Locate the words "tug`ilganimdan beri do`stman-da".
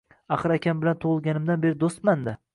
1.05-2.37